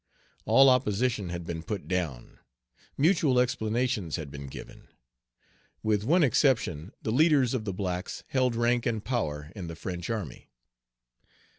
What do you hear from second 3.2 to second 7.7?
explanations had been given. With one exception, the leaders of